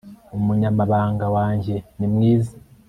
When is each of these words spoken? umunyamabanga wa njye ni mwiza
umunyamabanga 0.37 1.25
wa 1.35 1.45
njye 1.55 1.75
ni 1.97 2.07
mwiza 2.13 2.53